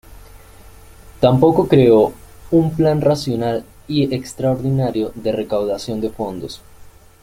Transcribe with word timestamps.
Tampoco 1.19 1.67
creó 1.67 2.11
un 2.49 2.73
plan 2.75 3.01
racional 3.01 3.63
y 3.87 4.15
extraordinario 4.15 5.11
de 5.13 5.31
recaudación 5.31 6.01
de 6.01 6.09
fondos. 6.09 6.63